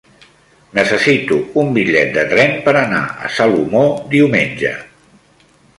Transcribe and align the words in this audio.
Necessito 0.77 1.37
un 1.63 1.69
bitllet 1.77 2.11
de 2.17 2.25
tren 2.33 2.57
per 2.69 2.75
anar 2.81 3.05
a 3.27 3.33
Salomó 3.39 3.87
diumenge. 4.17 4.77